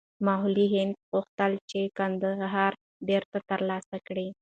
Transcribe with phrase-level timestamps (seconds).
[0.25, 2.73] مغولي هند غوښتل چې کندهار
[3.07, 4.27] بېرته ترلاسه کړي.